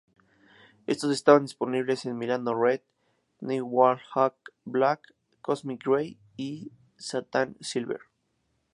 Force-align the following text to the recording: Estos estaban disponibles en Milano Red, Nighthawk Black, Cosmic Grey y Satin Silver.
Estos 0.87 1.11
estaban 1.11 1.43
disponibles 1.43 2.05
en 2.07 2.17
Milano 2.17 2.55
Red, 2.59 2.81
Nighthawk 3.39 4.33
Black, 4.65 5.13
Cosmic 5.43 5.83
Grey 5.85 6.17
y 6.35 6.71
Satin 6.97 7.55
Silver. 7.61 7.99